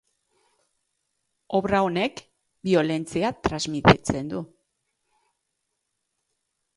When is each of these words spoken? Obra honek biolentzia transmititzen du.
Obra 1.57 1.81
honek 1.89 2.23
biolentzia 2.69 3.31
transmititzen 3.49 4.33
du. 4.35 4.41